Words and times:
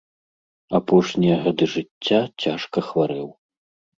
Апошнія 0.79 1.35
гады 1.43 1.67
жыцця 1.75 2.19
цяжка 2.45 2.79
хварэў. 2.87 3.29